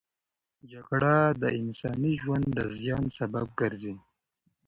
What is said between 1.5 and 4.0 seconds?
انساني ژوند د زیان سبب ګرځي.